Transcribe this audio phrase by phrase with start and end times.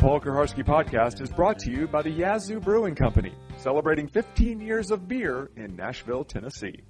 [0.00, 4.90] Paul Kuharsky podcast is brought to you by the Yazoo Brewing Company, celebrating 15 years
[4.90, 6.80] of beer in Nashville, Tennessee.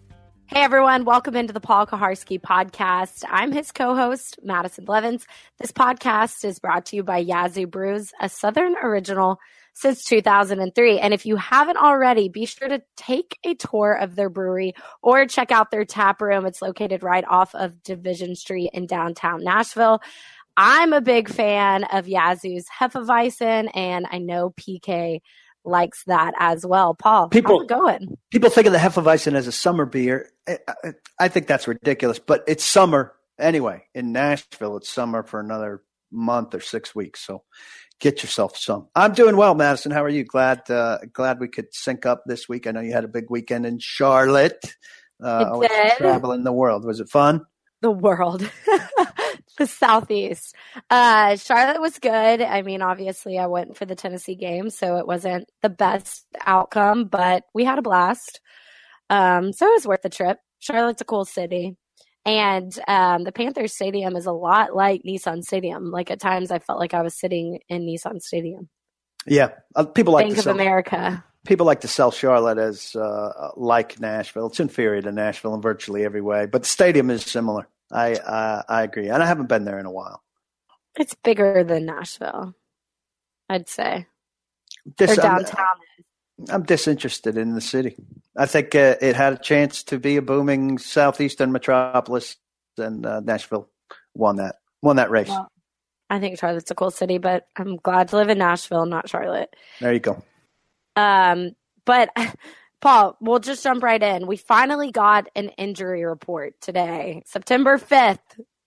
[0.46, 3.24] Hey everyone, welcome into the Paul Kuharsky podcast.
[3.28, 5.26] I'm his co-host, Madison Blevins.
[5.58, 9.40] This podcast is brought to you by Yazoo Brews, a Southern original
[9.72, 10.98] since 2003.
[11.00, 15.26] And if you haven't already, be sure to take a tour of their brewery or
[15.26, 16.46] check out their tap room.
[16.46, 20.00] It's located right off of Division Street in downtown Nashville.
[20.62, 25.20] I'm a big fan of Yazoo's Hefeweizen, and I know PK
[25.64, 26.94] likes that as well.
[26.94, 28.18] Paul, people going?
[28.30, 30.28] People think of the Hefeweizen as a summer beer.
[30.46, 30.58] I,
[31.18, 33.84] I think that's ridiculous, but it's summer anyway.
[33.94, 37.24] In Nashville, it's summer for another month or six weeks.
[37.24, 37.42] So
[37.98, 38.88] get yourself some.
[38.94, 39.92] I'm doing well, Madison.
[39.92, 40.24] How are you?
[40.24, 42.66] Glad uh, glad we could sync up this week.
[42.66, 44.62] I know you had a big weekend in Charlotte.
[45.22, 45.66] Uh,
[45.96, 46.84] traveling the world.
[46.84, 47.46] Was it fun?
[47.82, 48.46] The world,
[49.58, 50.54] the southeast.
[50.88, 52.40] Uh, Charlotte was good.
[52.40, 57.04] I mean, obviously, I went for the Tennessee game, so it wasn't the best outcome,
[57.04, 58.40] but we had a blast.
[59.08, 60.38] Um, so it was worth the trip.
[60.60, 61.76] Charlotte's a cool city.
[62.26, 65.90] And um, the Panthers Stadium is a lot like Nissan Stadium.
[65.90, 68.68] Like at times, I felt like I was sitting in Nissan Stadium.
[69.26, 71.24] Yeah, uh, people like Bank of sell, America.
[71.46, 74.46] People like to sell Charlotte as uh, like Nashville.
[74.46, 77.68] It's inferior to Nashville in virtually every way, but the stadium is similar.
[77.90, 80.22] I uh, I agree, and I haven't been there in a while.
[80.98, 82.54] It's bigger than Nashville,
[83.48, 84.06] I'd say.
[84.96, 85.66] This, or downtown
[86.48, 87.96] I'm, I'm disinterested in the city.
[88.36, 92.36] I think uh, it had a chance to be a booming southeastern metropolis,
[92.78, 93.68] and uh, Nashville
[94.14, 95.28] won that won that race.
[95.28, 95.50] Well,
[96.08, 99.54] I think Charlotte's a cool city, but I'm glad to live in Nashville, not Charlotte.
[99.80, 100.22] There you go.
[100.96, 101.52] Um,
[101.84, 102.10] but
[102.80, 104.26] Paul, we'll just jump right in.
[104.26, 108.18] We finally got an injury report today, September 5th,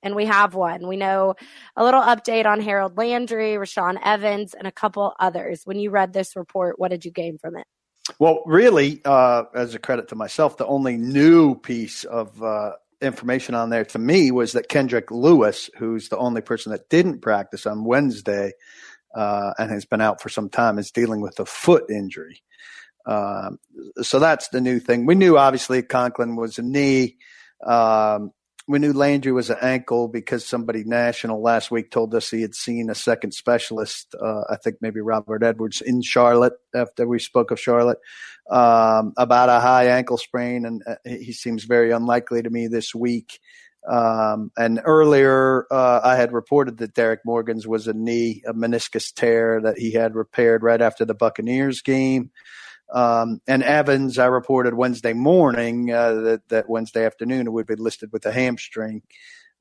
[0.03, 0.87] and we have one.
[0.87, 1.33] We know
[1.75, 5.61] a little update on Harold Landry, Rashaan Evans, and a couple others.
[5.65, 7.65] When you read this report, what did you gain from it?
[8.19, 13.55] Well, really, uh, as a credit to myself, the only new piece of uh, information
[13.55, 17.65] on there to me was that Kendrick Lewis, who's the only person that didn't practice
[17.65, 18.51] on Wednesday
[19.15, 22.43] uh, and has been out for some time, is dealing with a foot injury.
[23.05, 23.59] Um,
[24.01, 25.05] so that's the new thing.
[25.05, 27.17] We knew obviously Conklin was a knee.
[27.65, 28.31] Um,
[28.67, 32.55] we knew Landry was an ankle because somebody national last week told us he had
[32.55, 34.15] seen a second specialist.
[34.19, 37.97] Uh, I think maybe Robert Edwards in Charlotte after we spoke of Charlotte
[38.49, 42.95] um, about a high ankle sprain, and uh, he seems very unlikely to me this
[42.95, 43.39] week.
[43.89, 49.13] Um, and earlier, uh, I had reported that Derrick Morgan's was a knee, a meniscus
[49.13, 52.31] tear that he had repaired right after the Buccaneers game.
[52.91, 57.75] Um, and Evans, I reported Wednesday morning uh, that, that Wednesday afternoon it would be
[57.75, 59.01] listed with a hamstring.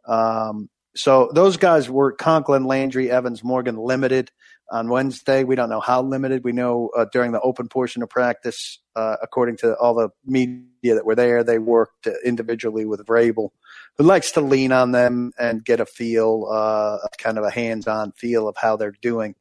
[0.07, 4.31] Um, so those guys were Conklin, Landry, Evans, Morgan limited
[4.71, 5.45] on Wednesday.
[5.45, 6.45] We don't know how limited.
[6.45, 10.95] We know uh, during the open portion of practice, uh, according to all the media
[10.95, 13.51] that were there, they worked individually with Vrabel,
[13.97, 18.13] who likes to lean on them and get a feel, uh, kind of a hands-on
[18.13, 19.35] feel of how they're doing.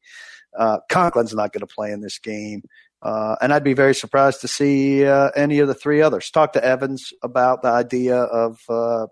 [0.58, 2.64] Uh, Conklin's not going to play in this game.
[3.01, 6.29] Uh, and I'd be very surprised to see uh, any of the three others.
[6.29, 9.07] Talk to Evans about the idea of, uh,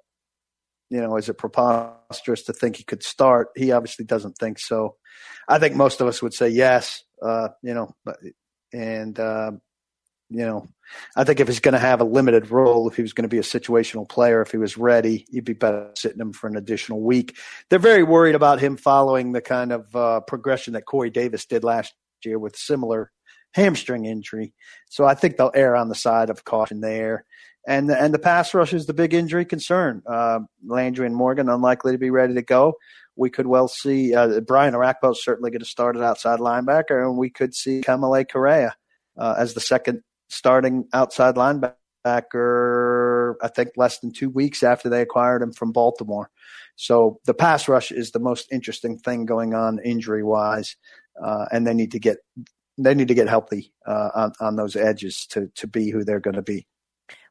[0.89, 3.49] you know, is it preposterous to think he could start?
[3.55, 4.95] He obviously doesn't think so.
[5.47, 7.95] I think most of us would say yes, uh, you know,
[8.71, 9.61] and, um,
[10.29, 10.67] you know,
[11.15, 13.29] I think if he's going to have a limited role, if he was going to
[13.29, 16.55] be a situational player, if he was ready, you'd be better sitting him for an
[16.55, 17.35] additional week.
[17.69, 21.63] They're very worried about him following the kind of uh, progression that Corey Davis did
[21.63, 23.11] last year with similar
[23.53, 24.53] hamstring injury.
[24.89, 27.25] So I think they'll err on the side of caution there.
[27.67, 30.01] And the, and the pass rush is the big injury concern.
[30.07, 32.73] Uh, Landry and Morgan unlikely to be ready to go.
[33.15, 37.17] We could well see uh, Brian Orakpo certainly going to start at outside linebacker, and
[37.17, 38.75] we could see Kamalei Correa
[39.17, 43.35] uh, as the second starting outside linebacker.
[43.43, 46.31] I think less than two weeks after they acquired him from Baltimore.
[46.77, 50.77] So the pass rush is the most interesting thing going on injury wise,
[51.21, 52.19] uh, and they need to get
[52.79, 56.19] they need to get healthy uh, on, on those edges to to be who they're
[56.19, 56.65] going to be.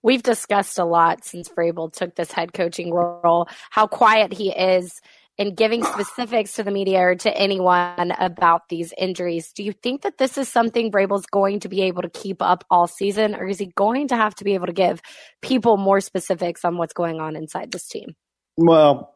[0.02, 5.00] We've discussed a lot since Vrabel took this head coaching role, how quiet he is
[5.38, 9.52] in giving specifics to the media or to anyone about these injuries.
[9.52, 12.64] Do you think that this is something Vrabel's going to be able to keep up
[12.70, 15.00] all season, or is he going to have to be able to give
[15.42, 18.16] people more specifics on what's going on inside this team?
[18.56, 19.14] Well,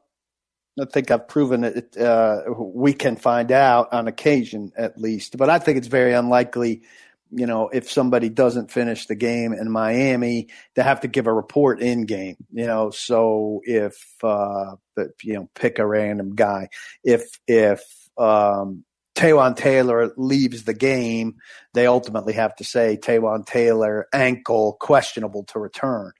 [0.80, 1.96] I think I've proven it.
[1.96, 5.36] Uh, we can find out on occasion, at least.
[5.36, 6.82] But I think it's very unlikely,
[7.30, 11.32] you know, if somebody doesn't finish the game in Miami, to have to give a
[11.32, 12.36] report in game.
[12.52, 14.76] You know, so if, uh,
[15.22, 16.69] you know, pick a random guy.
[17.04, 17.82] If if
[18.16, 18.84] um,
[19.14, 21.36] Taywan Taylor leaves the game,
[21.74, 26.12] they ultimately have to say Taywan Taylor ankle questionable to return.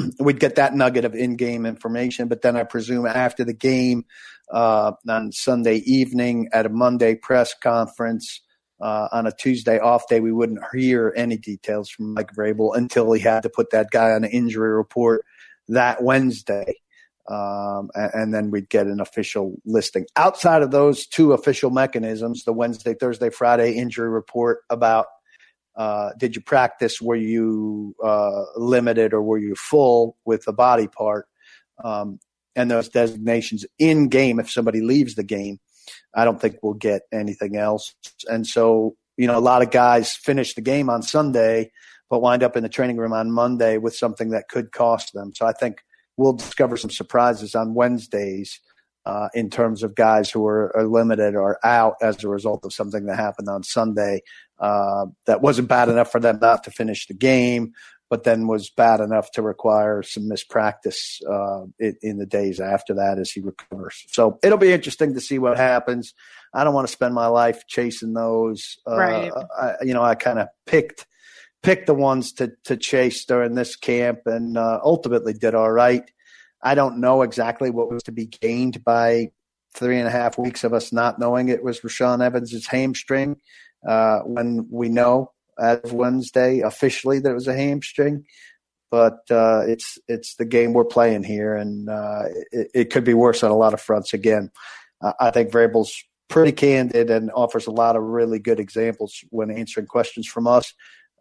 [0.20, 4.04] We'd get that nugget of in-game information, but then I presume after the game
[4.52, 8.40] uh, on Sunday evening at a Monday press conference
[8.80, 13.12] uh, on a Tuesday off day, we wouldn't hear any details from Mike Vrabel until
[13.12, 15.24] he had to put that guy on an injury report
[15.68, 16.74] that Wednesday
[17.28, 20.06] um, and, and, then we'd get an official listing.
[20.16, 25.06] Outside of those two official mechanisms, the Wednesday, Thursday, Friday injury report about
[25.76, 30.86] uh, did you practice, were you uh, limited or were you full with the body
[30.86, 31.26] part,
[31.82, 32.18] um,
[32.54, 35.58] and those designations in game if somebody leaves the game.
[36.14, 37.94] I don't think we'll get anything else.
[38.28, 41.70] And so, you know, a lot of guys finish the game on Sunday,
[42.10, 45.32] but wind up in the training room on Monday with something that could cost them.
[45.34, 45.78] So I think
[46.18, 48.60] we'll discover some surprises on Wednesdays
[49.04, 52.72] uh, in terms of guys who are, are, limited or out as a result of
[52.72, 54.22] something that happened on Sunday
[54.60, 57.72] uh, that wasn't bad enough for them not to finish the game,
[58.08, 62.94] but then was bad enough to require some mispractice uh, in, in, the days after
[62.94, 64.04] that as he recovers.
[64.08, 66.14] So it'll be interesting to see what happens.
[66.54, 68.78] I don't want to spend my life chasing those.
[68.86, 69.32] Uh, right.
[69.58, 71.06] I, you know, I kind of picked
[71.62, 76.08] picked the ones to to chase during this camp, and uh, ultimately did all right.
[76.62, 79.32] I don't know exactly what was to be gained by
[79.74, 83.36] three and a half weeks of us not knowing it was Rashaan Evans' hamstring.
[83.86, 88.24] Uh, when we know as of Wednesday officially that it was a hamstring,
[88.90, 92.22] but uh, it's it's the game we're playing here, and uh,
[92.52, 94.14] it, it, could be worse on a lot of fronts.
[94.14, 94.50] Again,
[95.18, 99.86] I think Vrabel's pretty candid and offers a lot of really good examples when answering
[99.86, 100.74] questions from us.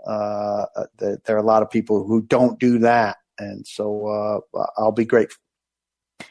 [0.06, 0.66] Uh,
[1.00, 4.08] there are a lot of people who don't do that, and so
[4.56, 5.42] uh, I'll be grateful.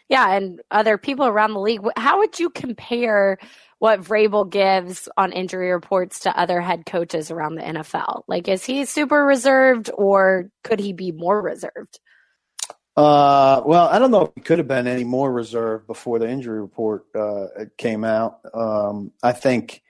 [0.09, 1.81] Yeah, and other people around the league.
[1.97, 3.39] How would you compare
[3.79, 8.23] what Vrabel gives on injury reports to other head coaches around the NFL?
[8.29, 11.99] Like, is he super reserved, or could he be more reserved?
[12.97, 16.29] Uh, well, I don't know if he could have been any more reserved before the
[16.29, 17.47] injury report uh,
[17.79, 18.41] came out.
[18.53, 19.83] Um, I think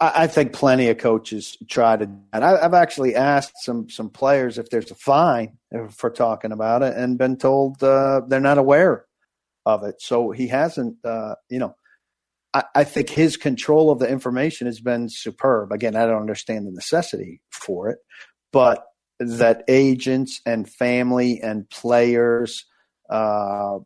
[0.00, 2.10] I, think plenty of coaches try to.
[2.32, 5.58] And I, have actually asked some some players if there's a fine
[5.90, 9.06] for talking about it, and been told uh, they're not aware
[9.64, 9.96] of it.
[10.00, 10.96] So he hasn't.
[11.04, 11.76] Uh, you know,
[12.52, 15.70] I, I think his control of the information has been superb.
[15.70, 17.98] Again, I don't understand the necessity for it,
[18.52, 18.84] but
[19.20, 22.64] that agents and family and players
[23.08, 23.78] uh,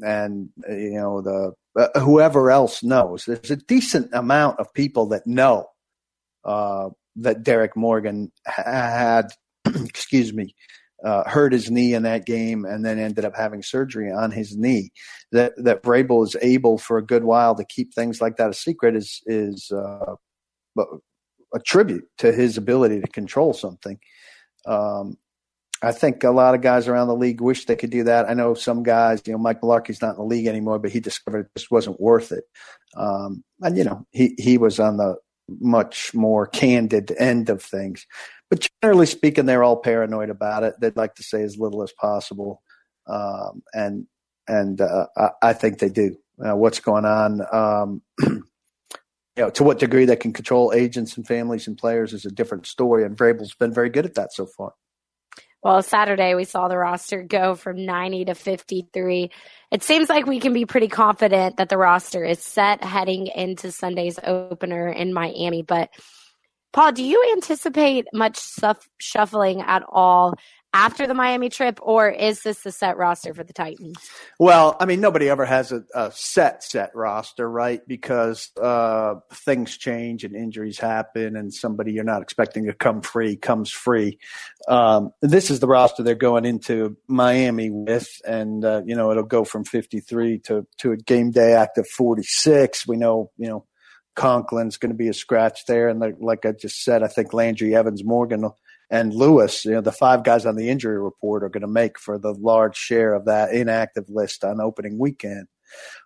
[0.00, 3.24] and you know the uh, whoever else knows.
[3.24, 5.66] There's a decent amount of people that know
[6.44, 9.28] uh, that Derrick Morgan had,
[9.66, 10.54] excuse me,
[11.04, 14.56] uh, hurt his knee in that game and then ended up having surgery on his
[14.56, 14.90] knee.
[15.32, 18.54] That that Vrabel is able for a good while to keep things like that a
[18.54, 20.14] secret is is uh,
[20.78, 23.98] a tribute to his ability to control something.
[24.66, 25.16] Um,
[25.82, 28.30] I think a lot of guys around the league wish they could do that.
[28.30, 31.00] I know some guys, you know, Mike Mularkey's not in the league anymore, but he
[31.00, 32.44] discovered it just wasn't worth it.
[32.96, 35.16] Um, and you know, he he was on the
[35.60, 38.06] much more candid end of things.
[38.48, 40.74] But generally speaking, they're all paranoid about it.
[40.80, 42.62] They'd like to say as little as possible,
[43.06, 44.06] um, and
[44.46, 46.16] and uh, I, I, think they do.
[46.44, 47.40] Uh, what's going on?
[47.52, 48.42] Um, you
[49.36, 52.66] know, to what degree they can control agents and families and players is a different
[52.66, 53.04] story.
[53.04, 54.74] And Vrabel's been very good at that so far.
[55.62, 59.30] Well, Saturday we saw the roster go from 90 to 53.
[59.70, 63.70] It seems like we can be pretty confident that the roster is set heading into
[63.70, 65.62] Sunday's opener in Miami.
[65.62, 65.90] But
[66.72, 70.34] Paul, do you anticipate much stuff shuffling at all
[70.74, 73.98] after the Miami trip, or is this the set roster for the Titans?
[74.38, 77.86] Well, I mean, nobody ever has a, a set set roster, right?
[77.86, 83.36] Because uh, things change and injuries happen, and somebody you're not expecting to come free
[83.36, 84.18] comes free.
[84.68, 89.24] Um, this is the roster they're going into Miami with, and uh, you know it'll
[89.24, 92.86] go from 53 to to a game day active 46.
[92.86, 93.66] We know, you know.
[94.14, 97.32] Conklin's going to be a scratch there, and like, like I just said, I think
[97.32, 98.58] Landry Evans Morgan will
[98.92, 101.98] and Lewis, you know, the five guys on the injury report are going to make
[101.98, 105.46] for the large share of that inactive list on opening weekend.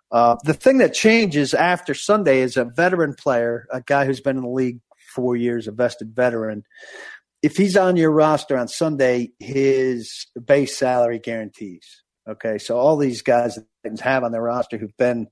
[0.09, 4.37] Uh, the thing that changes after Sunday is a veteran player, a guy who's been
[4.37, 4.79] in the league
[5.13, 6.63] four years, a vested veteran.
[7.43, 12.03] If he's on your roster on Sunday, his base salary guarantees.
[12.29, 15.27] Okay, so all these guys that have on their roster who've been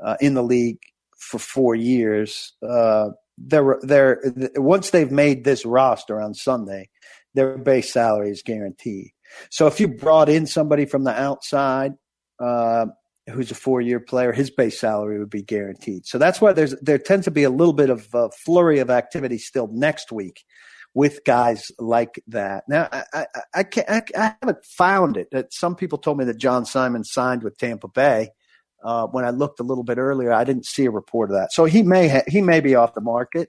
[0.00, 0.78] uh, in the league
[1.18, 4.20] for four years, uh, they're they're
[4.54, 6.88] once they've made this roster on Sunday,
[7.34, 9.10] their base salary is guaranteed.
[9.50, 11.92] So if you brought in somebody from the outside
[12.38, 12.86] uh,
[13.30, 16.06] who's a four-year player, his base salary would be guaranteed.
[16.06, 18.90] So that's why there's there tends to be a little bit of a flurry of
[18.90, 20.44] activity still next week
[20.94, 22.64] with guys like that.
[22.68, 25.28] Now, I, I, I, can't, I, I haven't found it.
[25.32, 28.30] That some people told me that John Simon signed with Tampa Bay.
[28.84, 31.52] Uh, when I looked a little bit earlier, I didn't see a report of that.
[31.52, 33.48] So he may ha- he may be off the market,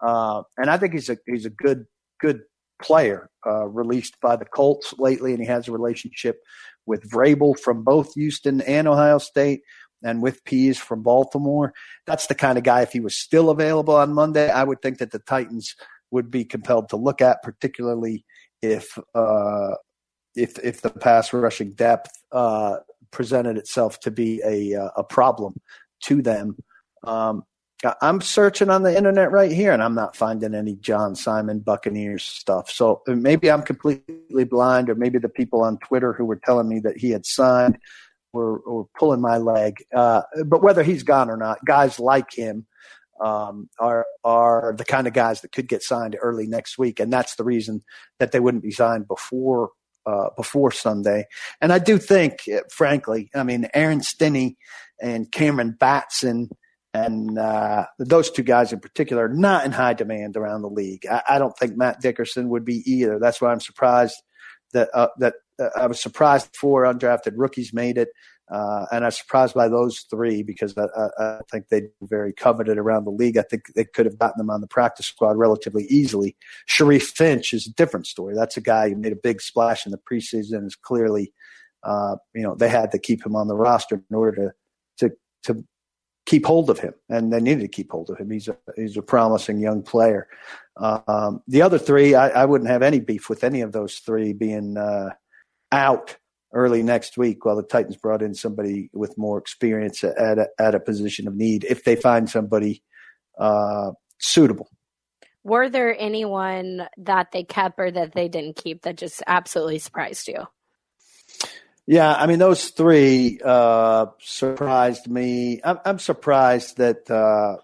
[0.00, 1.86] uh, and I think he's a he's a good
[2.20, 2.42] good
[2.82, 6.40] player uh, released by the Colts lately, and he has a relationship
[6.86, 9.62] with Vrabel from both Houston and Ohio State,
[10.02, 11.72] and with Pees from Baltimore.
[12.06, 12.82] That's the kind of guy.
[12.82, 15.74] If he was still available on Monday, I would think that the Titans
[16.10, 18.24] would be compelled to look at, particularly
[18.62, 19.74] if uh,
[20.36, 22.76] if if the pass rushing depth uh,
[23.10, 25.60] presented itself to be a uh, a problem
[26.04, 26.56] to them.
[27.02, 27.44] Um,
[28.00, 32.22] I'm searching on the internet right here, and I'm not finding any John Simon Buccaneers
[32.22, 32.70] stuff.
[32.70, 36.80] So maybe I'm completely blind, or maybe the people on Twitter who were telling me
[36.80, 37.78] that he had signed
[38.32, 39.84] were, were pulling my leg.
[39.94, 42.66] Uh, but whether he's gone or not, guys like him
[43.20, 47.12] um, are are the kind of guys that could get signed early next week, and
[47.12, 47.82] that's the reason
[48.18, 49.70] that they wouldn't be signed before
[50.06, 51.26] uh, before Sunday.
[51.60, 54.56] And I do think, frankly, I mean, Aaron Stinnie
[55.00, 56.50] and Cameron Batson
[56.94, 61.04] and uh, those two guys in particular are not in high demand around the league.
[61.10, 63.18] I, I, don't think Matt Dickerson would be either.
[63.18, 64.14] That's why I'm surprised
[64.72, 68.10] that uh, that uh, I was surprised four undrafted rookies made it.
[68.48, 72.78] Uh, and I'm surprised by those three because I, I, I think they're very coveted
[72.78, 73.38] around the league.
[73.38, 76.36] I think they could have gotten them on the practice squad relatively easily.
[76.66, 78.34] Sharif Finch is a different story.
[78.36, 80.66] That's a guy who made a big splash in the preseason.
[80.66, 81.32] Is clearly,
[81.82, 84.54] uh, you know, they had to keep him on the roster in order
[84.98, 85.64] to to to
[86.26, 88.30] keep hold of him, and they needed to keep hold of him.
[88.30, 90.28] He's a he's a promising young player.
[90.76, 94.32] Um, the other three, I, I, wouldn't have any beef with any of those three
[94.32, 95.10] being uh,
[95.70, 96.16] out
[96.52, 100.74] early next week while the Titans brought in somebody with more experience at a, at
[100.74, 102.82] a position of need if they find somebody
[103.38, 104.68] uh, suitable.
[105.44, 110.26] Were there anyone that they kept or that they didn't keep that just absolutely surprised
[110.26, 110.46] you?
[111.86, 115.60] Yeah, I mean those three uh, surprised me.
[115.62, 117.58] I'm, I'm surprised that uh,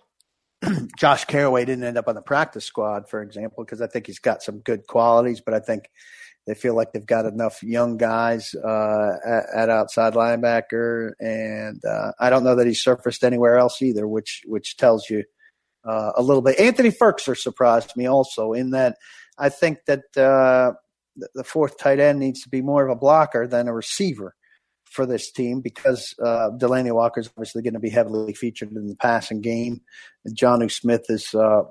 [0.98, 4.18] Josh Carraway didn't end up on the practice squad, for example, because I think he's
[4.18, 5.88] got some good qualities, but I think
[6.46, 12.12] they feel like they've got enough young guys uh, at, at, outside linebacker, and uh,
[12.18, 15.24] I don't know that he surfaced anywhere else either, which which tells you
[15.88, 16.60] uh, a little bit.
[16.60, 18.96] Anthony Firkser surprised me also in that
[19.38, 20.72] I think that uh,
[21.16, 24.34] the fourth tight end needs to be more of a blocker than a receiver
[24.84, 28.88] for this team because uh, Delanie Walker is obviously going to be heavily featured in
[28.88, 29.80] the passing game.
[30.28, 31.62] Jonnu Smith is uh,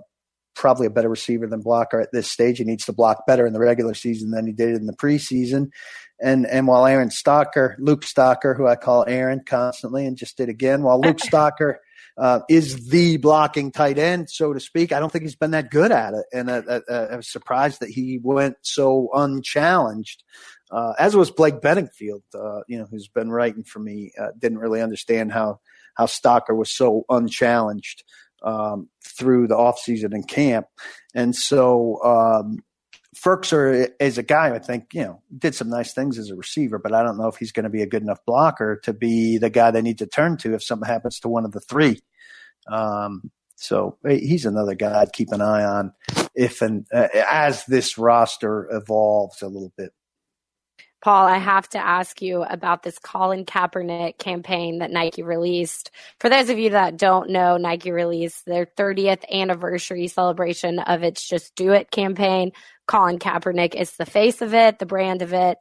[0.55, 2.57] probably a better receiver than blocker at this stage.
[2.57, 5.69] He needs to block better in the regular season than he did in the preseason.
[6.21, 10.49] And and while Aaron Stocker, Luke Stocker, who I call Aaron constantly and just did
[10.49, 11.75] again, while Luke Stocker
[12.19, 15.71] uh, is the blocking tight end, so to speak, I don't think he's been that
[15.71, 16.25] good at it.
[16.33, 20.23] And uh, uh, uh I was surprised that he went so unchallenged.
[20.69, 24.81] Uh, as was Blake Bedingfield, uh, you know, who's been writing for me, didn't really
[24.81, 25.59] understand how
[25.95, 28.03] how Stocker was so unchallenged
[28.43, 30.67] um, through the offseason and camp.
[31.15, 32.59] And so um,
[33.15, 36.79] Firkser is a guy I think, you know, did some nice things as a receiver,
[36.79, 39.37] but I don't know if he's going to be a good enough blocker to be
[39.37, 41.99] the guy they need to turn to if something happens to one of the three.
[42.71, 45.91] Um, so he's another guy I'd keep an eye on
[46.33, 49.91] if and uh, as this roster evolves a little bit.
[51.01, 55.91] Paul, I have to ask you about this Colin Kaepernick campaign that Nike released.
[56.19, 61.25] For those of you that don't know, Nike released their 30th anniversary celebration of its
[61.25, 62.51] Just Do It campaign.
[62.85, 65.57] Colin Kaepernick is the face of it, the brand of it.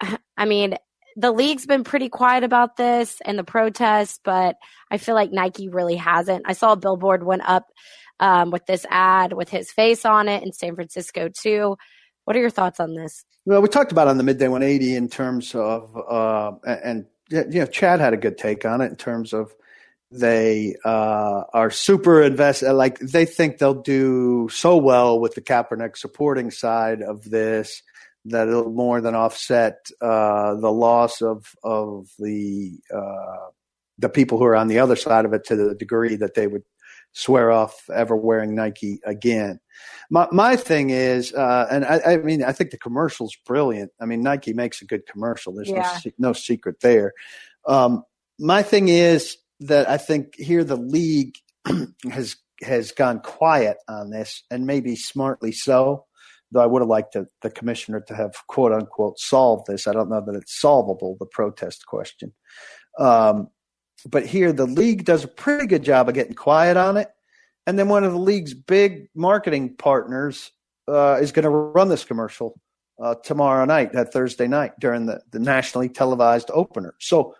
[0.38, 0.76] I mean,
[1.16, 4.56] the league's been pretty quiet about this and the protests, but
[4.90, 6.44] I feel like Nike really hasn't.
[6.46, 7.66] I saw a billboard went up
[8.20, 11.76] um, with this ad with his face on it in San Francisco too.
[12.24, 13.24] What are your thoughts on this?
[13.44, 17.66] Well, we talked about on the midday 180 in terms of, uh, and you know,
[17.66, 19.54] Chad had a good take on it in terms of
[20.10, 22.72] they uh, are super invested.
[22.72, 27.82] Like they think they'll do so well with the Kaepernick supporting side of this
[28.28, 33.50] that it'll more than offset uh, the loss of of the uh,
[33.98, 36.46] the people who are on the other side of it to the degree that they
[36.46, 36.62] would
[37.12, 39.58] swear off ever wearing Nike again.
[40.10, 43.90] My my thing is, uh, and I, I, mean, I think the commercial's brilliant.
[44.00, 45.54] I mean, Nike makes a good commercial.
[45.54, 45.98] There's yeah.
[46.04, 47.12] no no secret there.
[47.66, 48.04] Um,
[48.38, 51.36] my thing is that I think here the league
[52.10, 56.04] has has gone quiet on this, and maybe smartly so.
[56.52, 59.86] Though I would have liked the, commissioner to have quote unquote solved this.
[59.86, 61.16] I don't know that it's solvable.
[61.18, 62.32] The protest question.
[62.98, 63.48] Um,
[64.08, 67.08] but here, the league does a pretty good job of getting quiet on it.
[67.66, 70.52] And then one of the league's big marketing partners
[70.88, 72.60] uh, is going to run this commercial
[73.02, 76.94] uh, tomorrow night, that Thursday night, during the, the nationally televised opener.
[77.00, 77.34] So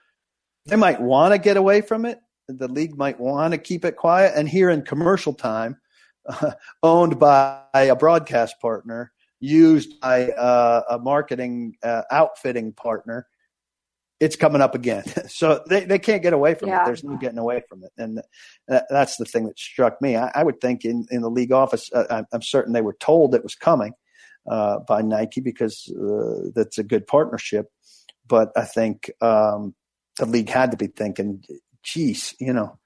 [0.67, 2.21] they might want to get away from it.
[2.49, 4.33] The league might want to keep it quiet.
[4.37, 5.77] And here in commercial time,
[6.29, 6.53] uh,
[6.83, 13.27] owned by a broadcast partner, used by uh, a marketing uh, outfitting partner,
[14.19, 15.05] it's coming up again.
[15.29, 16.83] so they, they can't get away from yeah.
[16.83, 16.87] it.
[16.87, 17.93] There's no getting away from it.
[17.99, 18.21] And
[18.69, 20.17] that, that's the thing that struck me.
[20.17, 22.97] I, I would think in, in the league office, uh, I'm, I'm, certain they were
[22.99, 23.93] told it was coming
[24.49, 27.71] uh, by Nike because uh, that's a good partnership.
[28.27, 29.75] But I think um,
[30.19, 31.45] the league had to be thinking,
[31.83, 32.79] geez, you know,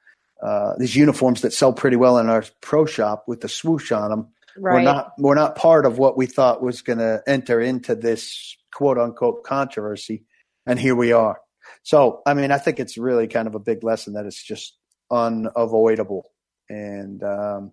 [0.42, 4.10] uh, these uniforms that sell pretty well in our pro shop with the swoosh on
[4.10, 4.28] them.
[4.56, 4.74] Right.
[4.74, 8.56] We're not we're not part of what we thought was going to enter into this
[8.72, 10.24] quote unquote controversy
[10.66, 11.40] and here we are.
[11.82, 14.76] So, I mean, I think it's really kind of a big lesson that it's just
[15.10, 16.30] unavoidable.
[16.68, 17.72] And, um,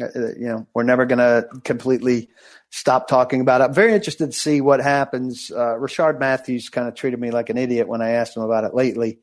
[0.00, 2.28] uh, uh, you know, we're never going to completely
[2.70, 3.64] stop talking about it.
[3.64, 5.50] I'm very interested to see what happens.
[5.50, 8.64] Uh, Rishard Matthews kind of treated me like an idiot when I asked him about
[8.64, 9.20] it lately.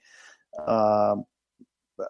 [0.65, 1.25] Um,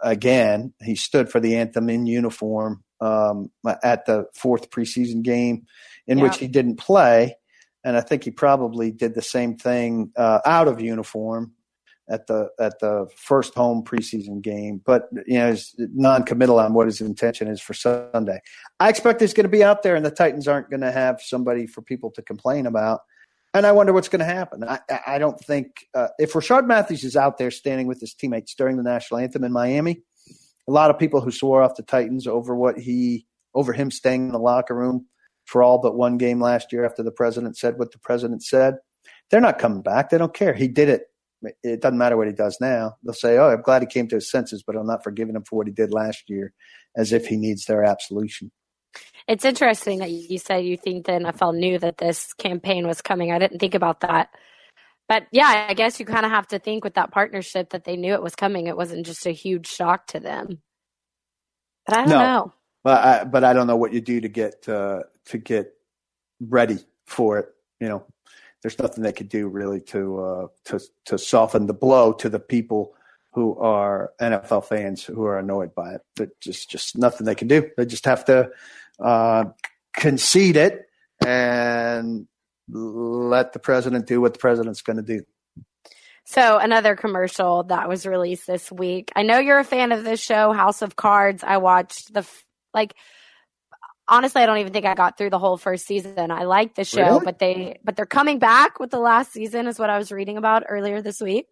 [0.01, 3.51] again, he stood for the anthem in uniform um,
[3.83, 5.65] at the fourth preseason game
[6.07, 6.23] in yeah.
[6.23, 7.35] which he didn't play
[7.83, 11.53] and I think he probably did the same thing uh, out of uniform
[12.09, 14.81] at the at the first home preseason game.
[14.85, 18.39] But you know, he's non-committal on what his intention is for Sunday.
[18.79, 21.21] I expect he's going to be out there, and the Titans aren't going to have
[21.21, 23.01] somebody for people to complain about.
[23.53, 24.63] And I wonder what's going to happen.
[24.63, 28.55] I, I don't think uh, if Rishard Matthews is out there standing with his teammates
[28.55, 30.03] during the national anthem in Miami,
[30.67, 34.27] a lot of people who swore off the Titans over what he over him staying
[34.27, 35.05] in the locker room
[35.45, 38.75] for all but one game last year after the president said what the president said.
[39.29, 40.09] They're not coming back.
[40.09, 40.53] They don't care.
[40.53, 41.03] He did it.
[41.63, 42.95] It doesn't matter what he does now.
[43.03, 45.43] They'll say, "Oh, I'm glad he came to his senses, but I'm not forgiving him
[45.43, 46.53] for what he did last year,"
[46.95, 48.51] as if he needs their absolution.
[49.27, 53.31] It's interesting that you said you think the NFL knew that this campaign was coming.
[53.31, 54.29] I didn't think about that.
[55.07, 57.97] But yeah, I guess you kind of have to think with that partnership that they
[57.97, 58.67] knew it was coming.
[58.67, 60.61] It wasn't just a huge shock to them.
[61.85, 62.19] But I don't no.
[62.19, 62.53] know.
[62.83, 65.73] But I, but I don't know what you do to get uh, to get
[66.39, 67.49] ready for it.
[67.79, 68.05] You know,
[68.61, 72.39] there's nothing they could do really to uh, to to soften the blow to the
[72.39, 72.95] people
[73.33, 76.01] who are NFL fans who are annoyed by it.
[76.15, 77.69] But just just nothing they can do.
[77.77, 78.49] They just have to
[79.01, 79.45] uh,
[79.93, 80.85] concede it
[81.25, 82.27] and
[82.69, 85.23] let the president do what the president's going to do.
[86.23, 89.11] So, another commercial that was released this week.
[89.15, 91.43] I know you're a fan of this show, House of Cards.
[91.43, 92.25] I watched the
[92.73, 92.95] like
[94.07, 96.31] honestly, I don't even think I got through the whole first season.
[96.31, 97.25] I like the show, really?
[97.25, 100.37] but they but they're coming back with the last season, is what I was reading
[100.37, 101.47] about earlier this week.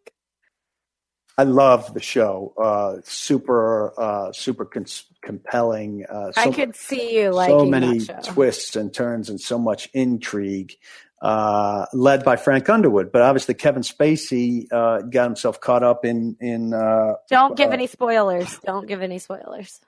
[1.40, 2.54] I love the show.
[2.58, 6.06] Uh, super, uh, super cons- compelling.
[6.06, 9.88] Uh, so, I could see you like so many twists and turns and so much
[9.94, 10.74] intrigue.
[11.22, 16.36] Uh, led by Frank Underwood, but obviously Kevin Spacey uh, got himself caught up in
[16.42, 16.74] in.
[16.74, 18.60] Uh, Don't give any spoilers.
[18.66, 19.80] Don't give any spoilers.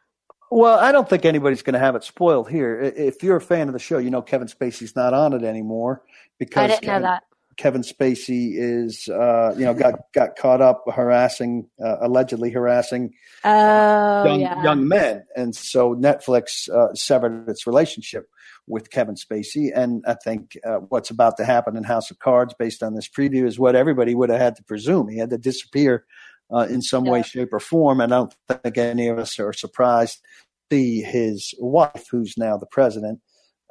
[0.49, 2.79] Well, I don't think anybody's going to have it spoiled here.
[2.79, 6.01] If you're a fan of the show, you know Kevin Spacey's not on it anymore
[6.39, 7.23] because I didn't Kevin, know that.
[7.57, 14.25] Kevin Spacey is, uh, you know, got got caught up harassing, uh, allegedly harassing oh,
[14.25, 14.63] young, yeah.
[14.63, 18.27] young men, and so Netflix uh, severed its relationship
[18.67, 19.71] with Kevin Spacey.
[19.75, 23.09] And I think uh, what's about to happen in House of Cards, based on this
[23.09, 25.09] preview, is what everybody would have had to presume.
[25.09, 26.05] He had to disappear
[26.53, 27.11] uh, in some yeah.
[27.11, 27.99] way, shape, or form.
[28.01, 30.21] And I don't think any of us are surprised
[30.69, 33.19] to see his wife, who's now the president,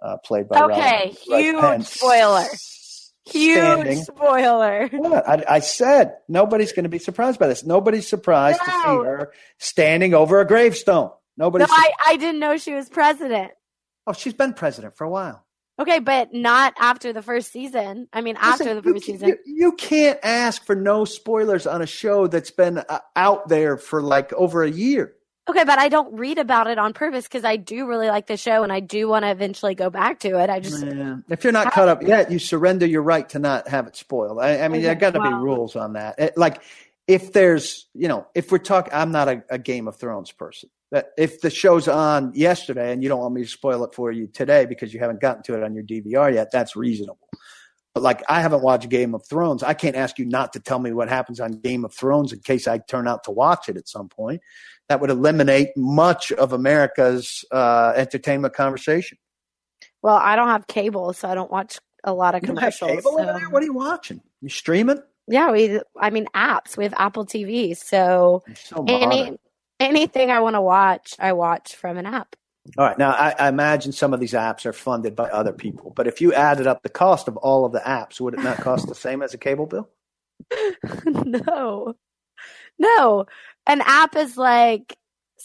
[0.02, 2.44] uh, played by okay, huge Pence, spoiler.
[3.26, 4.02] Huge standing.
[4.02, 4.88] spoiler.
[5.26, 7.64] I, I, said nobody's going to be surprised by this.
[7.64, 8.66] Nobody's surprised no.
[8.66, 11.10] to see her standing over a gravestone.
[11.36, 11.64] Nobody.
[11.64, 13.52] No, I, I didn't know she was president.
[14.06, 15.44] Oh, she's been president for a while.
[15.78, 18.06] Okay, but not after the first season.
[18.12, 19.28] I mean, Listen, after the first you, season.
[19.28, 23.78] You, you, can't ask for no spoilers on a show that's been uh, out there
[23.78, 25.14] for like over a year.
[25.50, 28.36] Okay, but I don't read about it on purpose because I do really like the
[28.36, 30.48] show and I do want to eventually go back to it.
[30.48, 31.16] I just yeah.
[31.28, 34.38] if you're not caught up yet, you surrender your right to not have it spoiled.
[34.38, 35.28] I, I mean, there got to wow.
[35.28, 36.20] be rules on that.
[36.20, 36.62] It, like
[37.08, 40.70] if there's, you know, if we're talking, I'm not a, a Game of Thrones person
[40.92, 44.12] that if the show's on yesterday and you don't want me to spoil it for
[44.12, 47.28] you today because you haven't gotten to it on your DVR yet, that's reasonable.
[47.94, 49.62] But like I haven't watched Game of Thrones.
[49.62, 52.38] I can't ask you not to tell me what happens on Game of Thrones in
[52.40, 54.42] case I turn out to watch it at some point.
[54.90, 59.18] That would eliminate much of America's uh, entertainment conversation.
[60.02, 62.90] Well, I don't have cable, so I don't watch a lot of commercials.
[62.90, 63.50] cable so.
[63.50, 64.20] What are you watching?
[64.40, 65.00] You streaming?
[65.28, 65.80] Yeah, we.
[65.96, 66.76] I mean, apps.
[66.76, 69.38] We have Apple TV, so, So any
[69.78, 72.34] anything I want to watch, I watch from an app.
[72.76, 72.98] All right.
[72.98, 76.20] Now, I, I imagine some of these apps are funded by other people, but if
[76.20, 78.96] you added up the cost of all of the apps, would it not cost the
[78.96, 79.88] same as a cable bill?
[81.04, 81.94] no,
[82.80, 83.26] no.
[83.66, 84.96] An app is like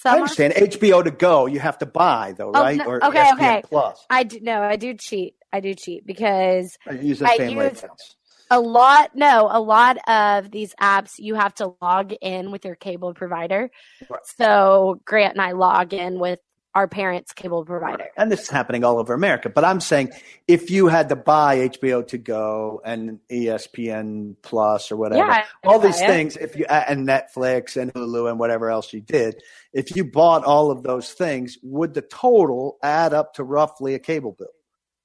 [0.06, 0.54] I understand.
[0.56, 2.78] HBO to go, you have to buy though, Oh, right?
[2.78, 3.62] no- or okay, okay.
[3.66, 4.04] Plus.
[4.10, 4.62] I do no.
[4.64, 5.36] I do cheat.
[5.54, 8.16] I do cheat because I use the same use- accounts.
[8.52, 12.76] a lot no a lot of these apps you have to log in with your
[12.76, 13.72] cable provider
[14.10, 14.20] Right.
[14.38, 16.40] so grant and i log in with
[16.76, 19.50] our parents cable provider And this is happening all over America.
[19.50, 20.12] But I'm saying
[20.48, 25.80] if you had to buy HBO to go and ESPN Plus or whatever, yeah all
[25.80, 26.06] these it.
[26.06, 29.42] things, if you and Netflix and Hulu and whatever else you did,
[29.74, 34.00] if you bought all of those things, would the total add up to roughly a
[34.00, 34.48] cable bill?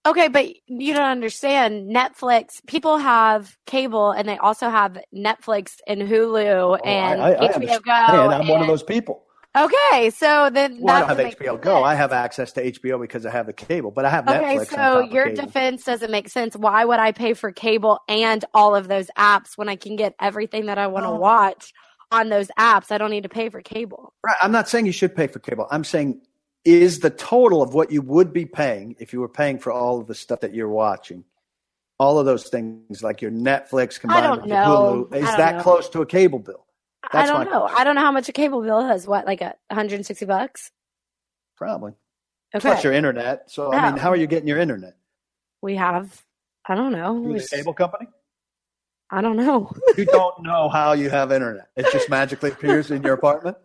[0.07, 6.01] okay but you don't understand netflix people have cable and they also have netflix and
[6.01, 7.85] hulu and Oh, I, I, I hbo understand.
[7.85, 9.25] go I'm one of those people.
[9.57, 11.83] Okay so then Well, I don't have HBO Go.
[11.83, 14.75] I have access to HBO because I have the cable, but I have Okay, Netflix.
[14.75, 15.45] so your cable.
[15.47, 16.55] defense doesn't make sense.
[16.57, 20.15] Why would I pay for cable and all of those apps when I can get
[20.21, 21.17] everything that I want to Oh.
[21.19, 21.73] watch
[22.13, 22.91] on those apps?
[22.93, 24.13] I don't need to pay for cable.
[24.25, 24.37] Right.
[24.43, 25.67] I'm not saying you should pay for cable.
[25.71, 26.21] I'm saying
[26.65, 29.99] is the total of what you would be paying if you were paying for all
[30.01, 31.25] of the stuff that you're watching,
[31.99, 34.51] all of those things like your Netflix combined with.
[34.51, 35.63] Hulu, is that know.
[35.63, 36.67] close to a cable bill?
[37.13, 37.61] I don't know.
[37.61, 37.81] question.
[37.81, 39.07] I don't know how much a cable bill is.
[39.07, 40.71] What, like a 160 bucks?
[41.57, 41.93] Probably.
[42.55, 42.61] Okay.
[42.61, 43.51] Plus your internet.
[43.51, 44.03] So I mean, oh.
[44.03, 44.97] how are you getting your internet?
[45.63, 46.23] we have,
[46.69, 47.23] I don't know.
[47.23, 48.09] Through We the cable company?
[49.11, 49.71] I don't know.
[49.97, 51.69] You don't know how you have internet.
[51.77, 53.57] It just magically appears in your apartment.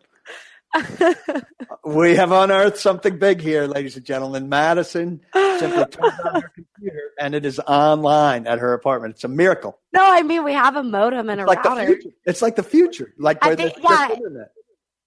[1.86, 4.50] We have unearthed something big here, ladies and gentlemen.
[4.50, 9.14] Madison simply turns on her computer and it is online at her apartment.
[9.16, 9.80] It's a miracle.
[9.94, 11.86] no, I mean, we have a modem and a It's like the router.
[11.86, 12.10] future.
[12.26, 13.14] It's like the future.
[13.20, 14.12] Like I think- yeah.
[14.12, 14.52] internet.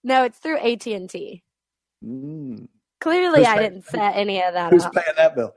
[0.05, 1.43] No, it's through AT&T.
[2.05, 2.69] Mm.
[3.01, 4.73] Clearly, Who's I paying- didn't set any of that up.
[4.73, 4.93] Who's up.
[4.95, 5.53] paying that bill?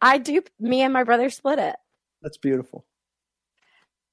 [0.00, 0.40] I do.
[0.60, 1.74] Me and my brother split it.
[2.22, 2.84] That's beautiful.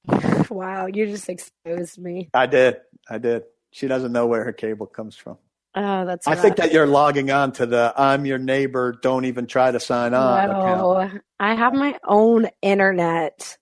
[0.50, 2.30] Wow, you just exposed me.
[2.32, 2.78] I did.
[3.08, 3.42] I did.
[3.78, 5.38] She doesn't know where her cable comes from.
[5.76, 6.26] Oh, that's.
[6.26, 9.78] I think that you're logging on to the I'm your neighbor, don't even try to
[9.78, 10.78] sign on account.
[10.78, 13.56] No, I have my own internet.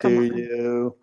[0.00, 0.38] Come Do on.
[0.38, 0.96] you?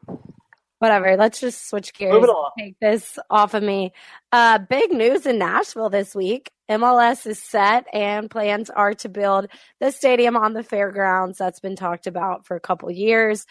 [0.79, 1.15] Whatever.
[1.15, 2.11] Let's just switch gears.
[2.11, 2.51] Moving along.
[2.59, 3.93] Take this off of me.
[4.33, 6.51] Uh, big news in Nashville this week.
[6.69, 9.47] MLS is set and plans are to build
[9.79, 11.37] the stadium on the fairgrounds.
[11.37, 13.45] That's been talked about for a couple years.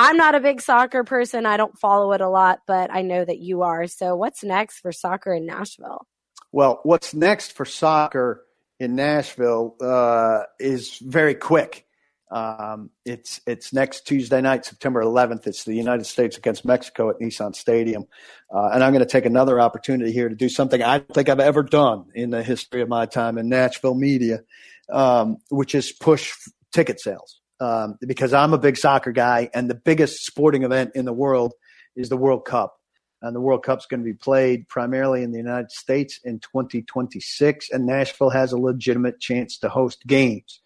[0.00, 1.44] I'm not a big soccer person.
[1.44, 3.88] I don't follow it a lot, but I know that you are.
[3.88, 6.06] So, what's next for soccer in Nashville?
[6.52, 8.44] Well, what's next for soccer
[8.78, 11.84] in Nashville uh, is very quick.
[12.30, 15.48] Um, it's it's next Tuesday night, September 11th.
[15.48, 18.06] It's the United States against Mexico at Nissan Stadium,
[18.54, 21.28] uh, and I'm going to take another opportunity here to do something I don't think
[21.28, 24.42] I've ever done in the history of my time in Nashville media,
[24.90, 26.34] um, which is push
[26.72, 27.40] ticket sales.
[27.60, 31.54] Um, because I'm a big soccer guy, and the biggest sporting event in the world
[31.96, 32.78] is the World Cup
[33.22, 37.70] and the World Cup's going to be played primarily in the United States in 2026,
[37.70, 40.60] and Nashville has a legitimate chance to host games.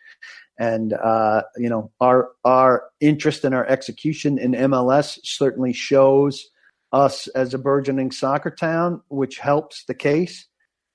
[0.59, 6.45] And uh, you know, our our interest and our execution in MLS certainly shows
[6.93, 10.47] us as a burgeoning soccer town, which helps the case.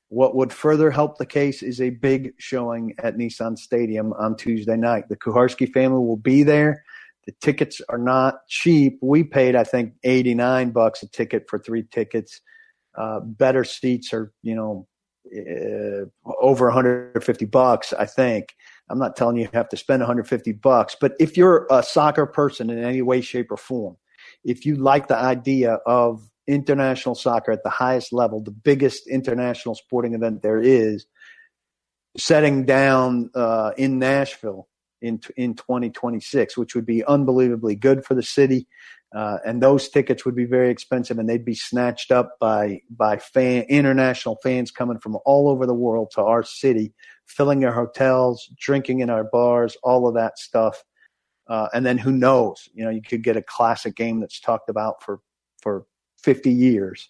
[0.09, 4.77] What would further help the case is a big showing at Nissan Stadium on Tuesday
[4.77, 5.09] night.
[5.09, 6.83] The Kuharsky family will be there.
[7.25, 8.99] The tickets are not cheap.
[9.01, 12.39] We paid, I think, 89 bucks a ticket for three tickets.
[12.97, 14.87] Uh, better seats are, you know,
[15.35, 16.05] uh,
[16.39, 18.55] over 150 bucks, I think.
[18.89, 22.25] I'm not telling you you have to spend 150 bucks, but if you're a soccer
[22.25, 23.97] person in any way, shape, or form,
[24.45, 29.75] if you like the idea of international soccer at the highest level, the biggest international
[29.75, 31.05] sporting event there is,
[32.17, 34.67] setting down uh, in Nashville
[35.01, 38.67] in in 2026, which would be unbelievably good for the city.
[39.15, 43.17] Uh, and those tickets would be very expensive, and they'd be snatched up by by
[43.17, 46.93] fan international fans coming from all over the world to our city,
[47.25, 50.83] filling our hotels, drinking in our bars, all of that stuff.
[51.47, 52.67] Uh, and then who knows?
[52.73, 55.21] You know, you could get a classic game that's talked about for
[55.61, 55.85] for
[56.27, 57.07] 50 years.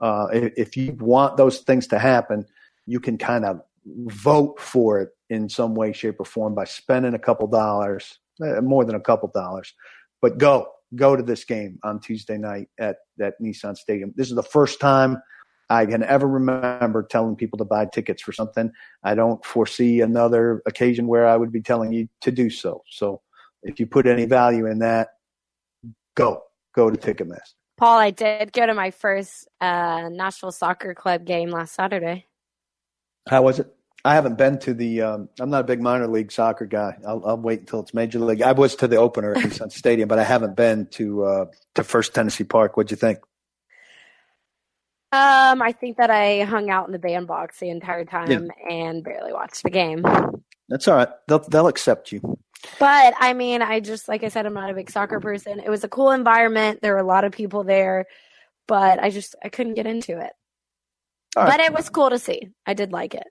[0.00, 2.46] Uh, if, you want those things to happen,
[2.86, 3.60] you can kind of
[4.06, 8.60] vote for it in some way, shape, or form by spending a couple dollars, eh,
[8.60, 9.74] more than a couple dollars.
[10.22, 14.14] But go, go to this game on Tuesday night at at Nissan Stadium.
[14.16, 15.18] This is the first time
[15.68, 18.72] I can ever remember telling people to buy tickets for something.
[19.02, 22.82] I don't foresee another occasion where I would be telling you to do so.
[22.88, 23.20] So
[23.62, 25.08] if you put any value in that,
[26.14, 26.40] go.
[26.74, 27.52] go to Ticketmaster.
[27.76, 32.26] Paul, I did go to my first uh, Nashville Soccer Club game last Saturday.
[33.28, 33.74] How was it?
[34.04, 35.00] I haven't been to the.
[35.00, 36.96] Um, I'm not a big minor league soccer guy.
[37.06, 38.42] I'll, I'll, wait until it's major league.
[38.42, 41.84] I was to the opener at Nissan Stadium, but I haven't been to uh, to
[41.84, 42.76] First Tennessee Park.
[42.76, 43.18] What'd you think?
[45.10, 48.68] Um, I think that I hung out in the bandbox the entire time yeah.
[48.68, 50.04] and barely watched the game.
[50.74, 51.08] That's all right.
[51.28, 52.36] They'll they'll accept you.
[52.80, 55.60] But I mean, I just like I said, I'm not a big soccer person.
[55.60, 56.80] It was a cool environment.
[56.82, 58.06] There were a lot of people there,
[58.66, 60.32] but I just I couldn't get into it.
[61.36, 61.60] All but right.
[61.60, 62.48] it was cool to see.
[62.66, 63.26] I did like it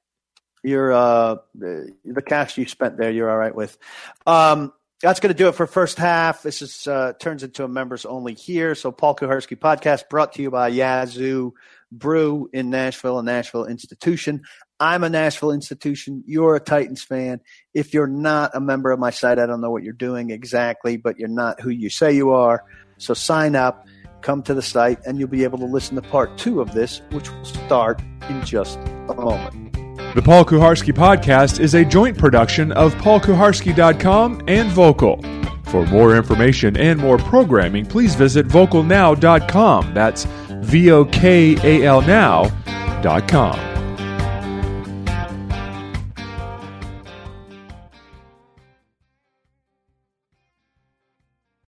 [0.64, 3.78] you're uh, the cash you spent there, you're all right with.
[4.26, 6.44] Um, that's going to do it for first half.
[6.44, 8.74] This is uh, turns into a members only here.
[8.74, 11.54] So Paul Kuharsky podcast brought to you by Yazoo
[11.92, 14.44] Brew in Nashville, a Nashville institution.
[14.80, 16.24] I'm a Nashville institution.
[16.26, 17.40] You're a Titans fan.
[17.74, 20.98] If you're not a member of my site, I don't know what you're doing exactly,
[20.98, 22.66] but you're not who you say you are.
[22.98, 23.88] So sign up,
[24.22, 27.02] come to the site, and you'll be able to listen to part two of this,
[27.12, 28.78] which will start in just
[29.10, 29.74] a moment.
[30.16, 35.44] The Paul Kuharsky Podcast is a joint production of paulkuharsky.com and VOKAL.
[35.68, 39.94] For more information and more programming, please visit vokalnow.com.
[39.96, 43.73] That's V O K A L now.com.